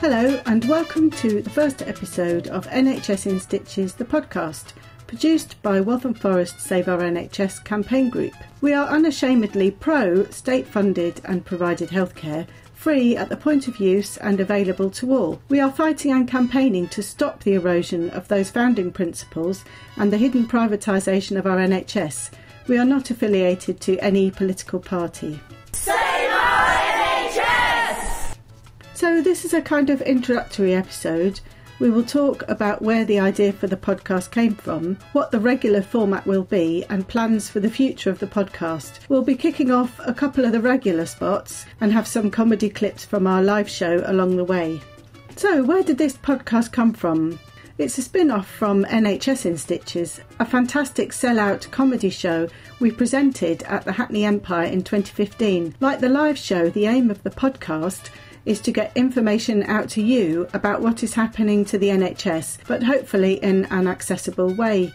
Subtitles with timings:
[0.00, 4.74] Hello, and welcome to the first episode of NHS in Stitches, the podcast,
[5.06, 8.34] produced by Waltham Forest Save Our NHS campaign group.
[8.60, 14.18] We are unashamedly pro state funded and provided healthcare, free at the point of use
[14.18, 15.40] and available to all.
[15.48, 19.64] We are fighting and campaigning to stop the erosion of those founding principles
[19.96, 22.32] and the hidden privatisation of our NHS.
[22.68, 25.40] We are not affiliated to any political party.
[28.96, 31.40] So, this is a kind of introductory episode.
[31.80, 35.82] We will talk about where the idea for the podcast came from, what the regular
[35.82, 39.00] format will be, and plans for the future of the podcast.
[39.10, 43.04] We'll be kicking off a couple of the regular spots and have some comedy clips
[43.04, 44.80] from our live show along the way.
[45.36, 47.38] So, where did this podcast come from?
[47.76, 52.48] It's a spin off from NHS in Stitches, a fantastic sell-out comedy show
[52.80, 55.74] we presented at the Hackney Empire in 2015.
[55.80, 58.08] Like the live show, the aim of the podcast
[58.46, 62.82] is to get information out to you about what is happening to the NHS, but
[62.82, 64.94] hopefully in an accessible way.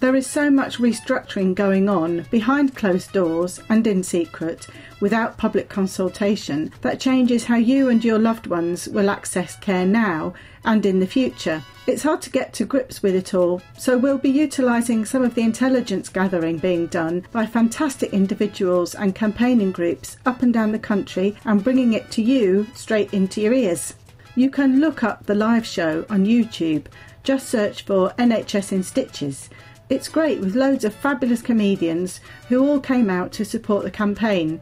[0.00, 4.68] There is so much restructuring going on behind closed doors and in secret
[5.00, 10.34] without public consultation that changes how you and your loved ones will access care now
[10.64, 11.64] and in the future.
[11.88, 15.34] It's hard to get to grips with it all, so we'll be utilising some of
[15.34, 20.78] the intelligence gathering being done by fantastic individuals and campaigning groups up and down the
[20.78, 23.94] country and bringing it to you straight into your ears.
[24.36, 26.84] You can look up the live show on YouTube.
[27.24, 29.50] Just search for NHS in Stitches.
[29.90, 34.60] It's great with loads of fabulous comedians who all came out to support the campaign.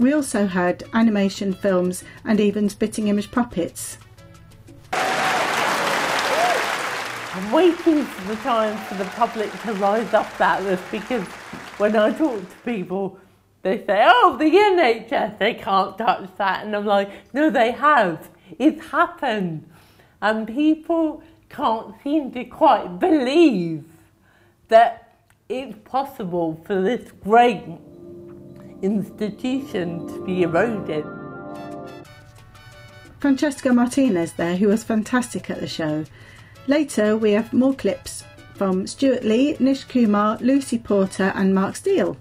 [0.00, 3.98] We also had animation films and even spitting image puppets.
[7.32, 11.22] I'm waiting for the time for the public to rise up about this because
[11.78, 13.16] when I talk to people,
[13.62, 16.64] they say, oh, the NHS, they can't touch that.
[16.66, 18.28] And I'm like, no, they have.
[18.58, 19.70] It's happened.
[20.20, 23.84] And people can't seem to quite believe
[24.68, 27.62] that it's possible for this great
[28.82, 31.04] institution to be eroded.
[33.20, 36.04] Francesca Martinez there, who was fantastic at the show.
[36.66, 42.16] Later, we have more clips from Stewart Lee, Nish Kumar, Lucy Porter, and Mark Steel.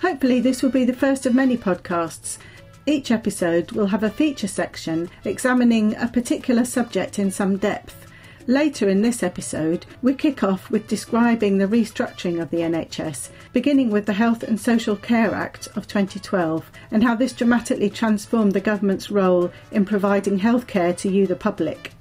[0.00, 2.38] Hopefully, this will be the first of many podcasts.
[2.86, 7.97] Each episode will have a feature section examining a particular subject in some depth.
[8.48, 13.90] Later in this episode, we kick off with describing the restructuring of the NHS, beginning
[13.90, 18.60] with the Health and Social Care Act of 2012 and how this dramatically transformed the
[18.60, 21.92] government's role in providing healthcare to you, the public.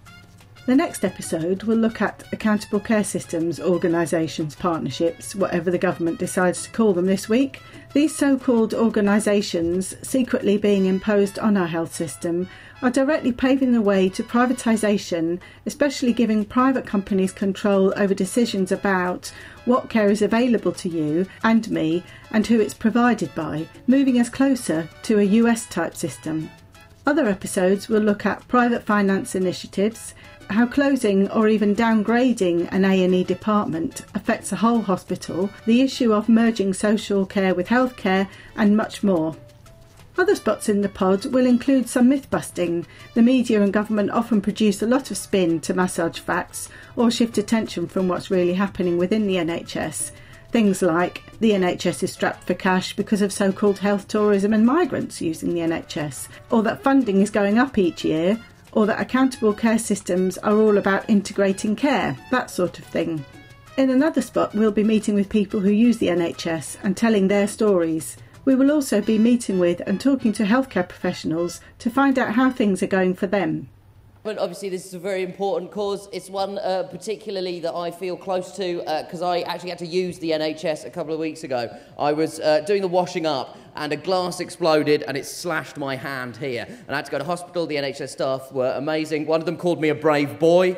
[0.68, 6.64] The next episode will look at accountable care systems, organisations, partnerships, whatever the government decides
[6.64, 7.62] to call them this week.
[7.94, 12.50] These so called organisations, secretly being imposed on our health system,
[12.82, 19.32] are directly paving the way to privatisation, especially giving private companies control over decisions about
[19.66, 24.30] what care is available to you and me and who it's provided by, moving us
[24.30, 26.50] closer to a US type system.
[27.06, 30.14] Other episodes will look at private finance initiatives,
[30.50, 36.30] how closing or even downgrading an A&E department affects a whole hospital, the issue of
[36.30, 39.36] merging social care with healthcare and much more.
[40.20, 42.88] Other spots in the pod will include some myth busting.
[43.14, 47.38] The media and government often produce a lot of spin to massage facts or shift
[47.38, 50.12] attention from what's really happening within the NHS.
[50.52, 54.66] Things like the NHS is strapped for cash because of so called health tourism and
[54.66, 58.40] migrants using the NHS, or that funding is going up each year,
[58.72, 63.24] or that accountable care systems are all about integrating care, that sort of thing.
[63.78, 67.48] In another spot, we'll be meeting with people who use the NHS and telling their
[67.48, 68.18] stories.
[68.48, 72.50] We will also be meeting with and talking to healthcare professionals to find out how
[72.50, 73.68] things are going for them.
[74.24, 76.08] But obviously, this is a very important cause.
[76.14, 79.86] It's one uh, particularly that I feel close to because uh, I actually had to
[79.86, 81.78] use the NHS a couple of weeks ago.
[82.00, 85.98] I was uh, doing the washing up and a glass exploded and it slashed my
[85.98, 86.64] hand here.
[86.70, 87.66] And I had to go to hospital.
[87.66, 89.26] The NHS staff were amazing.
[89.26, 90.78] One of them called me a brave boy.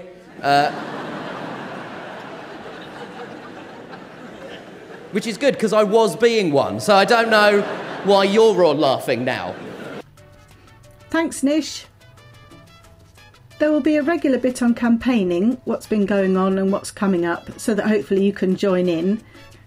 [5.12, 6.80] Which is good because I was being one.
[6.80, 7.62] So I don't know
[8.04, 9.56] why you're all laughing now.
[11.10, 11.86] Thanks, Nish.
[13.60, 17.26] There will be a regular bit on campaigning, what's been going on and what's coming
[17.26, 19.22] up, so that hopefully you can join in.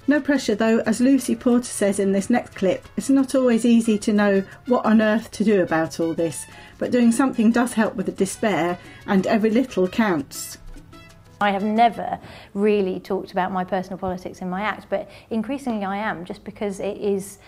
[0.08, 3.98] No pressure though, as Lucy Porter says in this next clip, it's not always easy
[3.98, 6.46] to know what on earth to do about all this,
[6.78, 10.58] but doing something does help with the despair, and every little counts.
[11.42, 12.20] I have never
[12.54, 16.78] really talked about my personal politics in my act, but increasingly I am, just because
[16.78, 17.38] it is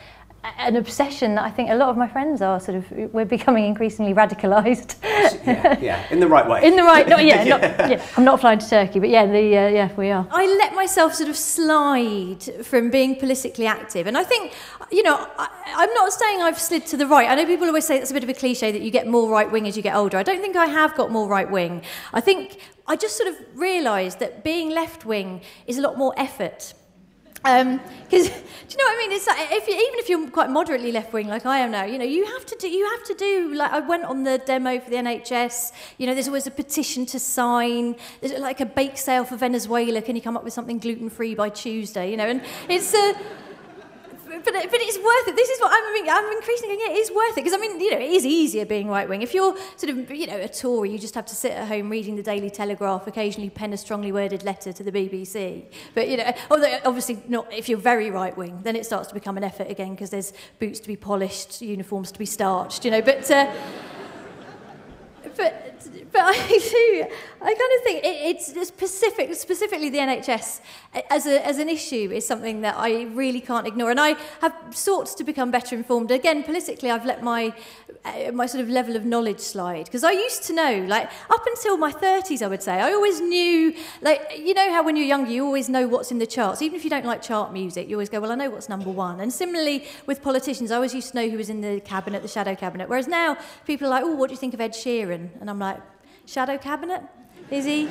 [0.59, 3.65] an obsession that I think a lot of my friends are sort of we're becoming
[3.65, 4.97] increasingly radicalized.
[5.47, 6.63] yeah, yeah, in the right way.
[6.63, 7.61] In the right, not, yeah, Not,
[7.91, 10.27] yeah, I'm not flying to Turkey, but yeah, the uh, yeah, we are.
[10.31, 14.53] I let myself sort of slide from being politically active, and I think,
[14.91, 17.29] you know, I, I'm not saying I've slid to the right.
[17.29, 19.31] I know people always say it's a bit of a cliche that you get more
[19.31, 20.19] right wing as you get older.
[20.19, 21.83] I don't think I have got more right wing.
[22.13, 26.13] I think I just sort of realised that being left wing is a lot more
[26.19, 26.75] effort.
[27.45, 27.81] Because um,
[28.11, 29.13] do you know what I mean?
[29.13, 31.85] It's like if you, even if you're quite moderately left wing like I am now,
[31.85, 32.69] you know, you have to do.
[32.69, 33.53] You have to do.
[33.55, 35.73] Like I went on the demo for the NHS.
[35.99, 37.97] You know, there's always a petition to sign.
[38.23, 40.01] There's like a bake sale for Venezuela.
[40.01, 42.11] Can you come up with something gluten free by Tuesday?
[42.11, 43.15] You know, and it's a.
[44.45, 45.37] but, but it's worth it.
[45.37, 47.37] This is what I'm, I'm increasingly going, yeah, it is worth it.
[47.37, 49.23] Because, I mean, you know, it is easier being right wing.
[49.23, 51.89] If you're sort of, you know, a Tory, you just have to sit at home
[51.89, 55.65] reading the Daily Telegraph, occasionally pen a strongly worded letter to the BBC.
[55.95, 59.15] But, you know, although obviously not, if you're very right wing, then it starts to
[59.15, 62.91] become an effort again because there's boots to be polished, uniforms to be starched, you
[62.91, 63.03] know.
[63.03, 63.53] But, uh,
[65.37, 65.75] but
[66.13, 67.07] but I do.
[67.43, 70.61] I kind of think it, it's specific, specifically the NHS
[71.11, 73.91] as, a, as an issue is something that I really can't ignore.
[73.91, 76.11] And I have sought to become better informed.
[76.11, 77.53] Again, politically, I've let my
[78.05, 81.47] uh, my sort of level of knowledge slide because I used to know, like up
[81.47, 85.07] until my 30s, I would say, I always knew, like you know how when you're
[85.07, 87.89] younger, you always know what's in the charts, even if you don't like chart music,
[87.89, 89.21] you always go, well, I know what's number one.
[89.21, 92.29] And similarly with politicians, I always used to know who was in the cabinet, the
[92.29, 92.89] shadow cabinet.
[92.89, 95.24] Whereas now people are like, oh, what do you think of Ed Sheeran?
[95.41, 95.81] And I'm like,
[96.27, 97.03] shadow cabinet?
[97.51, 97.89] Is he?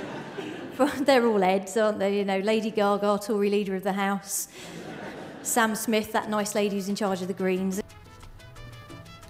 [0.98, 2.18] They're all Eds, aren't they?
[2.18, 4.48] You know, Lady Gaga, Tory leader of the House.
[5.44, 7.82] Sam Smith, that nice lady who's in charge of the Greens.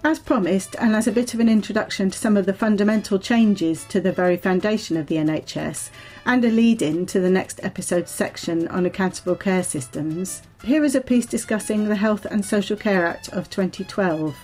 [0.06, 3.86] As promised, and as a bit of an introduction to some of the fundamental changes
[3.86, 5.90] to the very foundation of the NHS,
[6.26, 10.94] and a lead in to the next episode section on accountable care systems, here is
[10.94, 14.36] a piece discussing the Health and Social Care Act of 2012.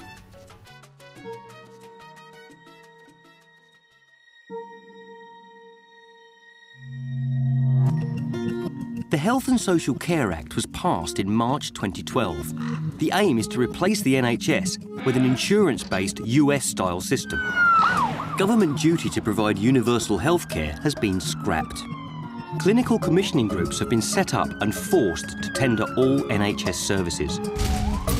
[9.09, 12.99] The Health and Social Care Act was passed in March 2012.
[12.99, 17.39] The aim is to replace the NHS with an insurance based US style system.
[18.37, 21.81] Government duty to provide universal health care has been scrapped.
[22.59, 27.39] Clinical commissioning groups have been set up and forced to tender all NHS services.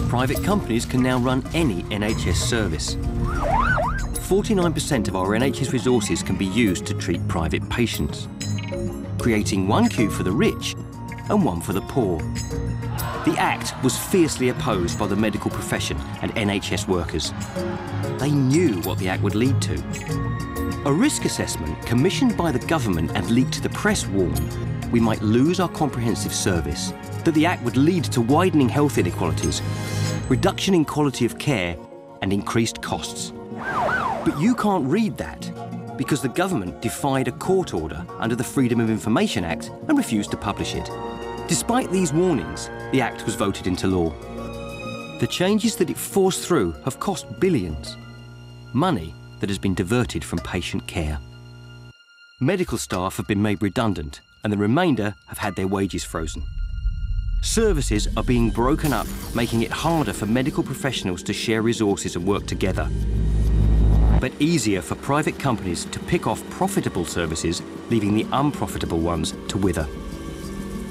[0.09, 2.95] Private companies can now run any NHS service.
[2.95, 8.27] 49% of our NHS resources can be used to treat private patients
[9.19, 10.75] creating one queue for the rich
[11.29, 12.17] and one for the poor.
[13.25, 17.33] The Act was fiercely opposed by the medical profession and NHS workers.
[18.17, 19.75] They knew what the Act would lead to.
[20.85, 24.57] A risk assessment commissioned by the government and leaked to the press warned
[24.91, 26.93] we might lose our comprehensive service,
[27.23, 29.61] that the Act would lead to widening health inequalities,
[30.29, 31.77] reduction in quality of care,
[32.21, 33.31] and increased costs.
[34.25, 35.51] But you can't read that
[35.99, 40.31] because the government defied a court order under the Freedom of Information Act and refused
[40.31, 40.89] to publish it.
[41.49, 44.09] Despite these warnings, the Act was voted into law.
[45.19, 47.97] The changes that it forced through have cost billions.
[48.71, 51.19] Money that has been diverted from patient care.
[52.39, 56.43] Medical staff have been made redundant and the remainder have had their wages frozen.
[57.41, 62.25] Services are being broken up, making it harder for medical professionals to share resources and
[62.25, 62.89] work together
[64.19, 69.57] but easier for private companies to pick off profitable services, leaving the unprofitable ones to
[69.57, 69.87] wither.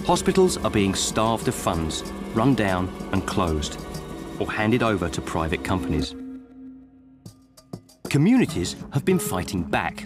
[0.07, 2.03] Hospitals are being starved of funds,
[2.35, 3.81] run down and closed,
[4.39, 6.15] or handed over to private companies.
[8.09, 10.05] Communities have been fighting back.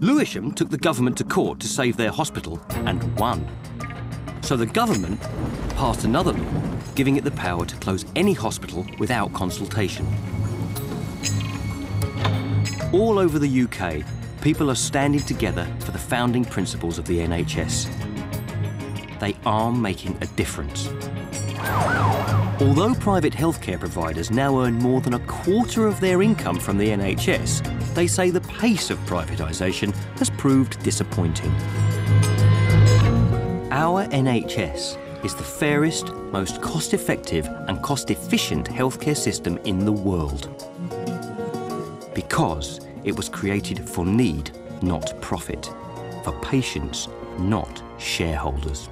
[0.00, 3.46] Lewisham took the government to court to save their hospital and won.
[4.42, 5.20] So the government
[5.74, 10.06] passed another law giving it the power to close any hospital without consultation.
[12.92, 14.04] All over the UK,
[14.40, 17.88] people are standing together for the founding principles of the NHS.
[19.18, 20.88] They are making a difference.
[22.60, 26.88] Although private healthcare providers now earn more than a quarter of their income from the
[26.88, 31.50] NHS, they say the pace of privatisation has proved disappointing.
[33.72, 39.92] Our NHS is the fairest, most cost effective, and cost efficient healthcare system in the
[39.92, 40.72] world
[42.16, 45.70] because it was created for need, not profit,
[46.24, 47.08] for patients,
[47.38, 48.86] not shareholders.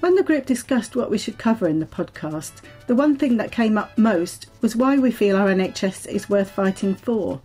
[0.00, 2.52] When the group discussed what we should cover in the podcast,
[2.86, 6.50] the one thing that came up most was why we feel our NHS is worth
[6.50, 7.40] fighting for.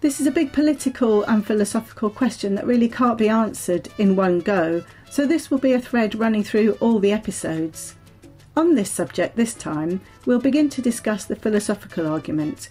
[0.00, 4.38] This is a big political and philosophical question that really can't be answered in one
[4.38, 7.96] go, so this will be a thread running through all the episodes.
[8.56, 12.68] On this subject this time, we'll begin to discuss the philosophical argument.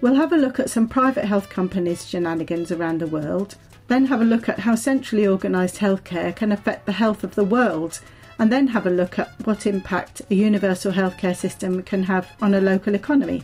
[0.00, 3.56] We'll have a look at some private health companies' shenanigans around the world,
[3.88, 7.44] then have a look at how centrally organised healthcare can affect the health of the
[7.44, 8.00] world,
[8.38, 12.54] and then have a look at what impact a universal healthcare system can have on
[12.54, 13.42] a local economy.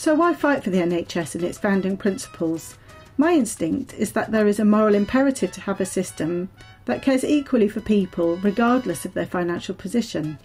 [0.00, 2.78] So, why fight for the NHS and its founding principles?
[3.18, 6.48] My instinct is that there is a moral imperative to have a system
[6.86, 10.38] that cares equally for people regardless of their financial position.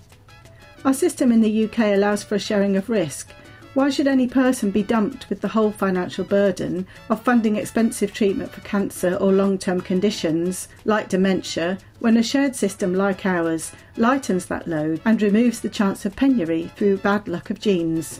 [0.83, 3.31] Our system in the UK allows for a sharing of risk.
[3.75, 8.51] Why should any person be dumped with the whole financial burden of funding expensive treatment
[8.51, 14.47] for cancer or long term conditions like dementia when a shared system like ours lightens
[14.47, 18.19] that load and removes the chance of penury through bad luck of genes?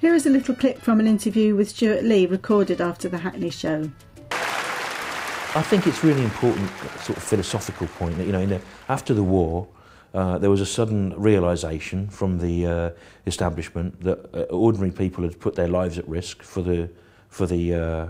[0.00, 3.50] Here is a little clip from an interview with Stewart Lee recorded after the Hackney
[3.50, 3.90] show.
[4.30, 9.24] I think it's really important, sort of philosophical point that you know, the, after the
[9.24, 9.66] war,
[10.14, 12.90] uh, there was a sudden realization from the uh,
[13.26, 16.88] establishment that uh, ordinary people had put their lives at risk for the
[17.28, 18.06] for the uh,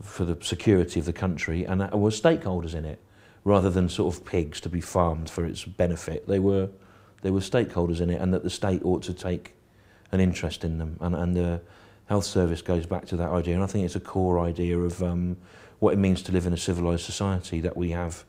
[0.00, 2.98] for the security of the country, and that were stakeholders in it,
[3.44, 6.26] rather than sort of pigs to be farmed for its benefit.
[6.26, 6.70] They were
[7.20, 9.54] they were stakeholders in it, and that the state ought to take
[10.14, 10.96] an interest in them.
[11.00, 11.60] And, and the
[12.06, 13.54] health service goes back to that idea.
[13.54, 15.36] And I think it's a core idea of um,
[15.78, 18.24] what it means to live in a civilised society, that we have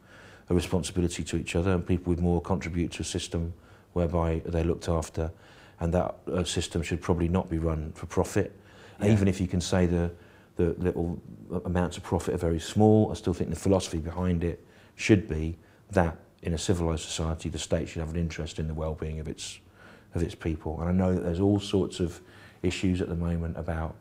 [0.50, 3.54] a responsibility to each other and people would more contribute to a system
[3.94, 5.32] whereby they're looked after
[5.80, 8.54] and that uh, system should probably not be run for profit.
[9.02, 9.12] Yeah.
[9.12, 10.12] Even if you can say the,
[10.56, 11.20] the little
[11.66, 14.64] amounts of profit are very small, I still think the philosophy behind it
[14.96, 15.58] should be
[15.92, 19.28] that in a civilised society the state should have an interest in the well-being of
[19.28, 19.60] its
[20.16, 20.80] of its people.
[20.82, 22.20] And I know that there's all sorts of
[22.64, 23.96] issues at the moment about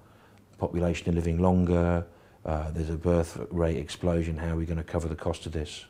[0.58, 2.06] population living longer,
[2.44, 5.52] uh, there's a birth rate explosion, how are we going to cover the cost of
[5.52, 5.84] this?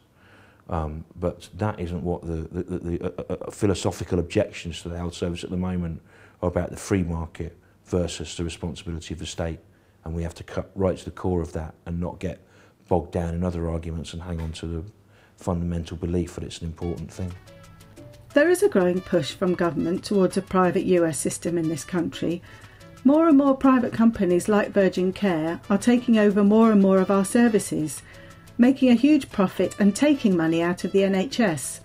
[0.71, 4.97] Um, but that isn't what the, the, the, the uh, uh, philosophical objections to the
[4.97, 6.01] health service at the moment
[6.43, 9.59] are about the free market versus the responsibility of the state.
[10.05, 12.41] And we have to cut right to the core of that and not get
[12.89, 14.85] bogged down in other arguments and hang on to the
[15.37, 17.33] fundamental belief that it's an important thing.
[18.35, 22.43] There is a growing push from government towards a private US system in this country.
[23.05, 27.13] More and more private companies like Virgin Care are taking over more and more of
[27.13, 28.03] our services,
[28.59, 31.79] making a huge profit and taking money out of the NHS.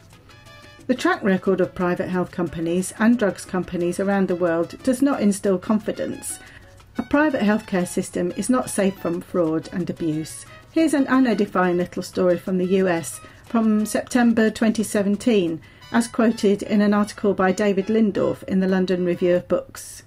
[0.88, 5.22] The track record of private health companies and drugs companies around the world does not
[5.22, 6.39] instill confidence.
[6.98, 10.48] A private healthcare system is not safe from fraud and abuse.
[10.72, 16.93] Here's an unedifying little story from the US from September 2017 as quoted in an
[16.93, 20.03] article by David Lindorff in the London Review of Books.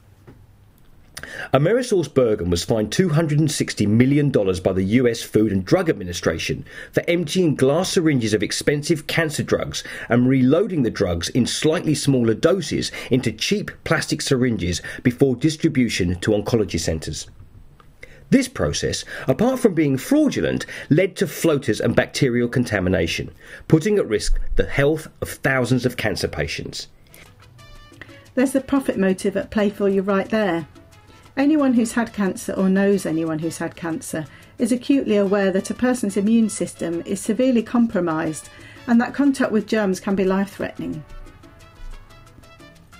[1.54, 7.54] Amerisource Bergen was fined $260 million by the US Food and Drug Administration for emptying
[7.54, 13.32] glass syringes of expensive cancer drugs and reloading the drugs in slightly smaller doses into
[13.32, 17.28] cheap plastic syringes before distribution to oncology centres.
[18.32, 23.30] This process, apart from being fraudulent, led to floaters and bacterial contamination,
[23.68, 26.88] putting at risk the health of thousands of cancer patients.
[28.34, 30.66] There's the profit motive at play for you right there.
[31.36, 34.24] Anyone who's had cancer or knows anyone who's had cancer
[34.58, 38.48] is acutely aware that a person's immune system is severely compromised
[38.86, 41.04] and that contact with germs can be life threatening.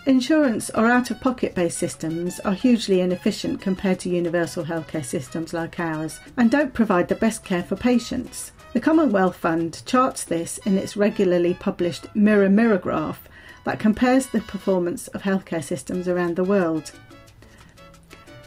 [0.05, 5.53] Insurance or out of pocket based systems are hugely inefficient compared to universal healthcare systems
[5.53, 8.51] like ours and don't provide the best care for patients.
[8.73, 13.29] The Commonwealth Fund charts this in its regularly published Mirror Mirror graph
[13.63, 16.91] that compares the performance of healthcare systems around the world.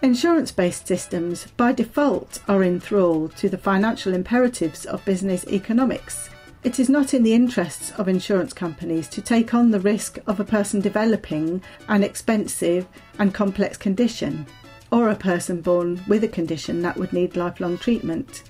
[0.01, 6.29] Insurance based systems, by default, are in thrall to the financial imperatives of business economics
[6.65, 10.39] it is not in the interests of insurance companies to take on the risk of
[10.39, 12.87] a person developing an expensive
[13.19, 14.47] and complex condition,
[14.91, 18.41] or a person born with a condition that would need lifelong treatment.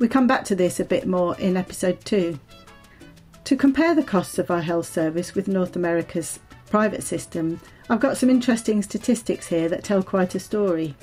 [0.00, 2.40] We come back to this a bit more in episode 2.
[3.44, 8.16] To compare the costs of our health service with North America's private system, I've got
[8.16, 10.96] some interesting statistics here that tell quite a story.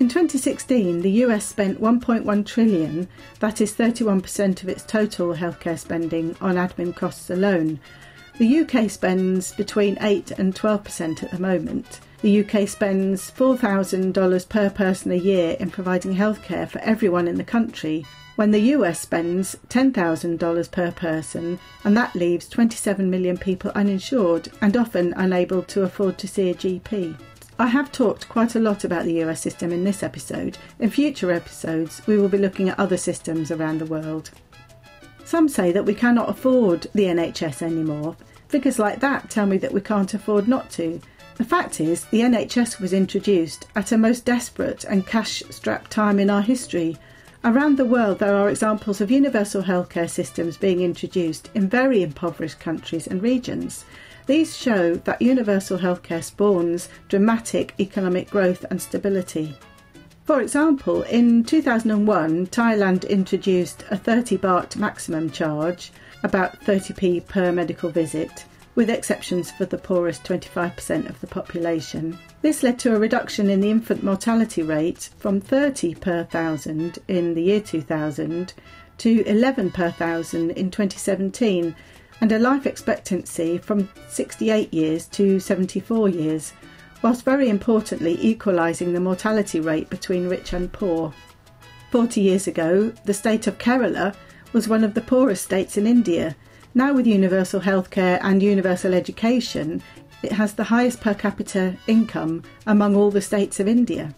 [0.00, 3.06] In 2016, the US spent 1.1 trillion,
[3.38, 7.78] that is 31% of its total healthcare spending, on admin costs alone.
[8.38, 12.00] The UK spends between 8 and 12% at the moment.
[12.22, 17.44] The UK spends $4,000 per person a year in providing healthcare for everyone in the
[17.44, 24.48] country, when the US spends $10,000 per person, and that leaves 27 million people uninsured
[24.60, 27.16] and often unable to afford to see a GP.
[27.56, 30.58] I have talked quite a lot about the US system in this episode.
[30.80, 34.32] In future episodes, we will be looking at other systems around the world.
[35.24, 38.16] Some say that we cannot afford the NHS anymore.
[38.48, 41.00] Figures like that tell me that we can't afford not to.
[41.36, 46.18] The fact is, the NHS was introduced at a most desperate and cash strapped time
[46.18, 46.96] in our history.
[47.44, 52.58] Around the world, there are examples of universal healthcare systems being introduced in very impoverished
[52.58, 53.84] countries and regions.
[54.26, 59.54] These show that universal healthcare spawns dramatic economic growth and stability.
[60.24, 67.90] For example, in 2001, Thailand introduced a 30 baht maximum charge, about 30p per medical
[67.90, 72.18] visit, with exceptions for the poorest 25% of the population.
[72.40, 77.34] This led to a reduction in the infant mortality rate from 30 per thousand in
[77.34, 78.54] the year 2000
[78.96, 81.74] to 11 per thousand in 2017
[82.20, 86.52] and a life expectancy from 68 years to 74 years,
[87.02, 91.12] whilst very importantly equalising the mortality rate between rich and poor.
[91.90, 94.14] 40 years ago, the state of Kerala
[94.52, 96.34] was one of the poorest states in India.
[96.74, 99.82] Now, with universal healthcare and universal education,
[100.22, 104.14] it has the highest per capita income among all the states of India.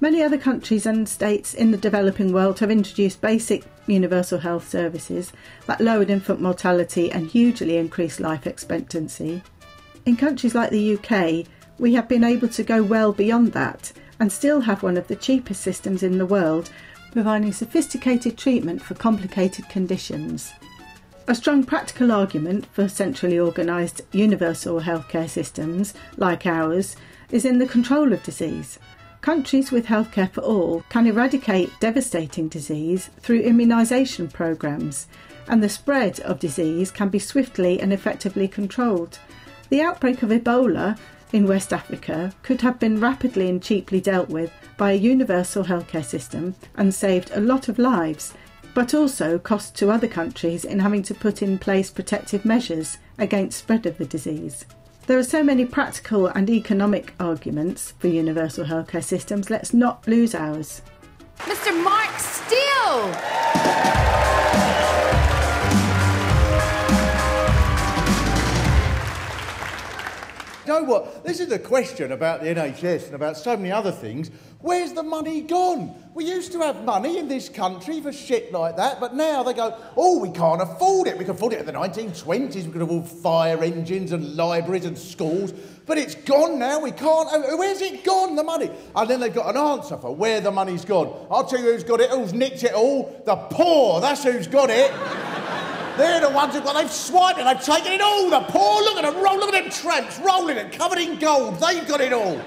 [0.00, 5.32] Many other countries and states in the developing world have introduced basic universal health services
[5.66, 9.42] that lowered infant mortality and hugely increased life expectancy.
[10.06, 11.46] In countries like the UK,
[11.80, 15.16] we have been able to go well beyond that and still have one of the
[15.16, 16.70] cheapest systems in the world,
[17.10, 20.52] providing sophisticated treatment for complicated conditions.
[21.26, 26.96] A strong practical argument for centrally organised universal healthcare systems like ours
[27.30, 28.78] is in the control of disease.
[29.20, 35.06] Countries with healthcare for all can eradicate devastating disease through immunisation programmes,
[35.48, 39.18] and the spread of disease can be swiftly and effectively controlled.
[39.70, 40.98] The outbreak of Ebola
[41.32, 46.04] in West Africa could have been rapidly and cheaply dealt with by a universal healthcare
[46.04, 48.32] system and saved a lot of lives,
[48.72, 53.58] but also cost to other countries in having to put in place protective measures against
[53.58, 54.64] spread of the disease.
[55.08, 60.34] There are so many practical and economic arguments for universal healthcare systems, let's not lose
[60.34, 60.82] ours.
[61.38, 61.72] Mr.
[61.82, 64.27] Mark Steel!
[70.68, 71.24] You know what?
[71.24, 74.30] This is the question about the NHS and about so many other things.
[74.60, 75.94] Where's the money gone?
[76.12, 79.54] We used to have money in this country for shit like that, but now they
[79.54, 81.16] go, oh, we can't afford it.
[81.16, 82.66] We can afford it in the 1920s.
[82.66, 85.54] We could afford fire engines and libraries and schools,
[85.86, 86.80] but it's gone now.
[86.80, 87.30] We can't.
[87.58, 88.70] Where's it gone, the money?
[88.94, 91.28] And then they've got an answer for where the money's gone.
[91.30, 93.22] I'll tell you who's got it, who's nicked it all.
[93.24, 94.92] The poor, that's who's got it.
[95.98, 98.30] They're the ones who've got, they've swiped it, they've taken it all.
[98.30, 101.54] The poor, look at them, roll, look at them tramps, rolling it, covered in gold.
[101.60, 102.40] They've got it all.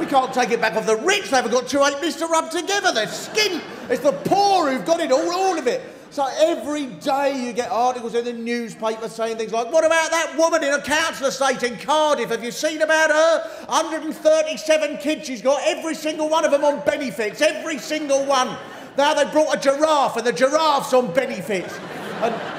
[0.00, 1.30] We can't take it back off the rich.
[1.30, 2.92] They haven't got two halfpennies to rub together.
[2.92, 3.62] They're skint.
[3.88, 5.80] It's the poor who've got it all, all of it.
[6.10, 10.34] So every day you get articles in the newspaper saying things like, what about that
[10.36, 12.30] woman in a council estate in Cardiff?
[12.30, 13.64] Have you seen about her?
[13.66, 18.56] 137 kids she's got, every single one of them on benefits, every single one.
[18.96, 21.78] Now they've brought a giraffe and the giraffe's on benefits.
[22.22, 22.57] And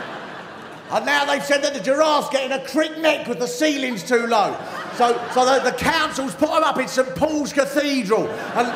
[0.92, 4.26] and now they've said that the giraffe's getting a crick neck because the ceiling's too
[4.26, 4.58] low.
[4.96, 8.28] So, so the, the council's put them up in St Paul's Cathedral.
[8.28, 8.68] And,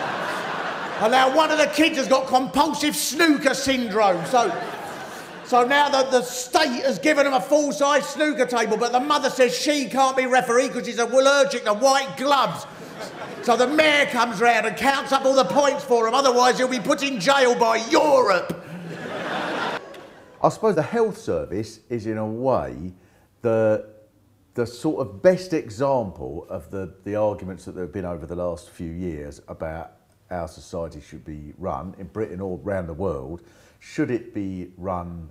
[1.01, 4.23] and now one of the kids has got compulsive snooker syndrome.
[4.27, 4.55] So,
[5.43, 9.31] so now the, the state has given them a full-size snooker table, but the mother
[9.31, 12.67] says she can't be referee because she's allergic to white gloves.
[13.41, 16.67] So the mayor comes round and counts up all the points for him, otherwise he'll
[16.67, 18.62] be put in jail by Europe.
[20.43, 22.91] I suppose the health service is, in a way,
[23.41, 23.87] the,
[24.55, 28.35] the sort of best example of the, the arguments that there have been over the
[28.35, 29.93] last few years about
[30.29, 33.41] how society should be run in Britain or around the world.
[33.79, 35.29] Should it be run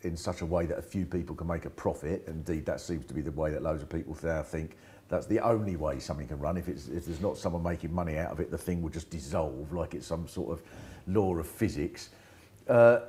[0.00, 2.24] in such a way that a few people can make a profit?
[2.26, 4.78] Indeed, that seems to be the way that loads of people now think
[5.10, 6.56] that's the only way something can run.
[6.56, 9.10] If, it's, if there's not someone making money out of it, the thing will just
[9.10, 10.62] dissolve like it's some sort of
[11.06, 12.08] law of physics.
[12.66, 13.00] Uh,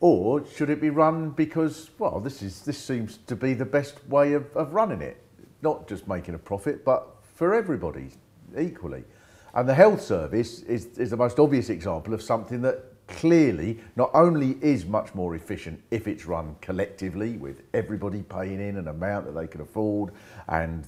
[0.00, 4.06] or should it be run because, well, this, is, this seems to be the best
[4.08, 5.22] way of, of running it?
[5.62, 8.10] Not just making a profit, but for everybody
[8.58, 9.04] equally.
[9.54, 14.10] And the health service is, is the most obvious example of something that clearly not
[14.14, 19.26] only is much more efficient if it's run collectively with everybody paying in an amount
[19.26, 20.12] that they can afford
[20.48, 20.86] and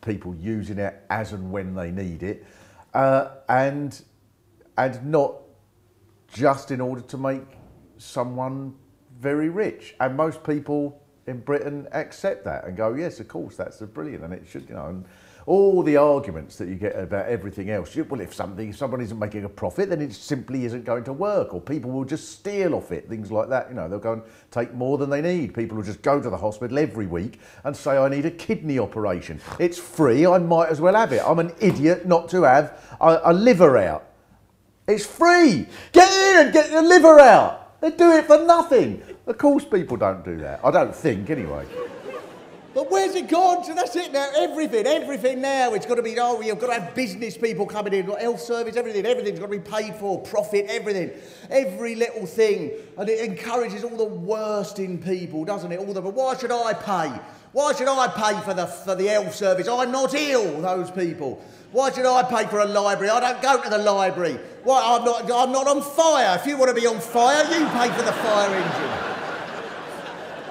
[0.00, 2.46] people using it as and when they need it,
[2.94, 4.02] uh, and,
[4.76, 5.34] and not
[6.32, 7.42] just in order to make
[7.98, 8.74] someone
[9.20, 9.94] very rich.
[10.00, 14.32] And most people in Britain accept that and go, yes, of course, that's brilliant, and
[14.32, 14.86] it should, you know.
[14.86, 15.04] And
[15.48, 17.96] all the arguments that you get about everything else.
[17.96, 21.04] You, well, if something, if someone isn't making a profit, then it simply isn't going
[21.04, 23.70] to work, or people will just steal off it, things like that.
[23.70, 25.54] You know, they'll go and take more than they need.
[25.54, 28.78] People will just go to the hospital every week and say, I need a kidney
[28.78, 29.40] operation.
[29.58, 31.22] It's free, I might as well have it.
[31.26, 34.04] I'm an idiot not to have a, a liver out.
[34.86, 35.66] It's free.
[35.92, 37.67] Get in and get your liver out.
[37.80, 39.02] They do it for nothing.
[39.26, 40.60] Of course, people don't do that.
[40.64, 41.64] I don't think, anyway.
[42.74, 43.64] But where's it gone?
[43.64, 44.28] So that's it now.
[44.36, 45.74] Everything, everything now.
[45.74, 48.76] It's got to be, oh, you've got to have business people coming in, health service,
[48.76, 49.06] everything.
[49.06, 51.10] Everything's got to be paid for, profit, everything.
[51.50, 52.72] Every little thing.
[52.96, 55.78] And it encourages all the worst in people, doesn't it?
[55.78, 57.20] All the, but why should I pay?
[57.52, 59.68] Why should I pay for the, for the health service?
[59.68, 61.42] I'm not ill, those people.
[61.72, 63.10] Why should I pay for a library?
[63.10, 64.38] I don't go to the library.
[64.64, 66.36] Why, I'm, not, I'm not on fire.
[66.38, 69.08] If you want to be on fire, you pay for the fire engine.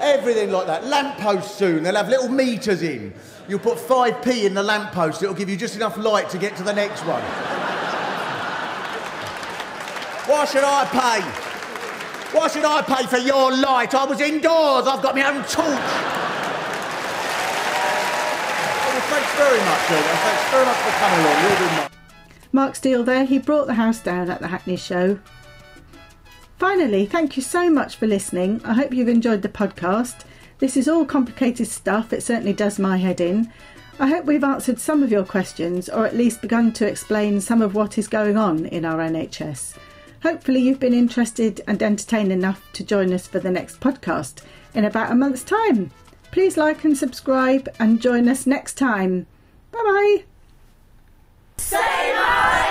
[0.00, 0.86] Everything like that.
[0.86, 3.12] Lampposts soon, they'll have little meters in.
[3.48, 6.62] You'll put 5p in the lamppost, it'll give you just enough light to get to
[6.62, 7.22] the next one.
[10.28, 12.38] Why should I pay?
[12.38, 13.94] Why should I pay for your light?
[13.94, 16.27] I was indoors, I've got my own torch.
[19.08, 20.16] Thanks very much, Edgar.
[20.20, 21.58] Thanks very much for coming along.
[21.58, 21.90] Been nice.
[22.52, 25.18] Mark Steel there, he brought the house down at the Hackney Show.
[26.58, 28.60] Finally, thank you so much for listening.
[28.64, 30.24] I hope you've enjoyed the podcast.
[30.58, 33.52] This is all complicated stuff, it certainly does my head in.
[34.00, 37.62] I hope we've answered some of your questions or at least begun to explain some
[37.62, 39.76] of what is going on in our NHS.
[40.22, 44.42] Hopefully, you've been interested and entertained enough to join us for the next podcast
[44.74, 45.90] in about a month's time.
[46.30, 49.26] Please like and subscribe and join us next time.
[49.72, 50.24] Bye bye.
[51.56, 52.64] Say bye.